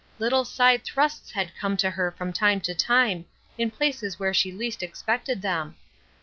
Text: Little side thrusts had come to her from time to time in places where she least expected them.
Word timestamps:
Little 0.17 0.45
side 0.45 0.83
thrusts 0.83 1.29
had 1.29 1.55
come 1.55 1.77
to 1.77 1.91
her 1.91 2.09
from 2.09 2.33
time 2.33 2.59
to 2.61 2.73
time 2.73 3.25
in 3.55 3.69
places 3.69 4.17
where 4.17 4.33
she 4.33 4.51
least 4.51 4.81
expected 4.81 5.43
them. 5.43 5.75